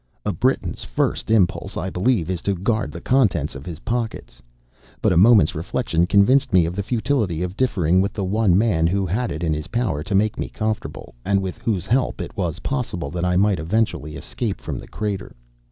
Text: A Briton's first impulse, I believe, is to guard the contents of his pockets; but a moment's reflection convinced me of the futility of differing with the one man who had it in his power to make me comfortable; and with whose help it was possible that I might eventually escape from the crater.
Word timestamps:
A 0.25 0.31
Briton's 0.33 0.83
first 0.83 1.29
impulse, 1.29 1.77
I 1.77 1.91
believe, 1.91 2.27
is 2.27 2.41
to 2.41 2.55
guard 2.55 2.91
the 2.91 2.99
contents 3.01 3.53
of 3.53 3.67
his 3.67 3.77
pockets; 3.81 4.41
but 4.99 5.13
a 5.13 5.15
moment's 5.15 5.53
reflection 5.53 6.07
convinced 6.07 6.51
me 6.51 6.65
of 6.65 6.75
the 6.75 6.81
futility 6.81 7.43
of 7.43 7.55
differing 7.55 8.01
with 8.01 8.11
the 8.13 8.23
one 8.23 8.57
man 8.57 8.87
who 8.87 9.05
had 9.05 9.31
it 9.31 9.43
in 9.43 9.53
his 9.53 9.67
power 9.67 10.01
to 10.01 10.15
make 10.15 10.39
me 10.39 10.49
comfortable; 10.49 11.13
and 11.23 11.39
with 11.39 11.59
whose 11.59 11.85
help 11.85 12.19
it 12.19 12.35
was 12.35 12.57
possible 12.65 13.11
that 13.11 13.23
I 13.23 13.35
might 13.35 13.59
eventually 13.59 14.15
escape 14.15 14.59
from 14.59 14.79
the 14.79 14.87
crater. 14.87 15.35